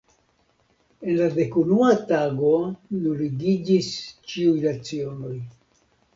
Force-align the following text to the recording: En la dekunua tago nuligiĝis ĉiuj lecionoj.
En 1.07 1.11
la 1.19 1.27
dekunua 1.35 1.89
tago 2.13 2.49
nuligiĝis 3.03 3.93
ĉiuj 4.33 4.57
lecionoj. 4.67 5.37